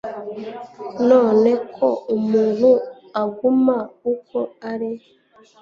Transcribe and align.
none, 1.09 1.51
ko 1.75 1.87
umuntu 2.15 2.69
aguma 3.23 3.77
uko 4.13 4.37
ari 4.71 4.91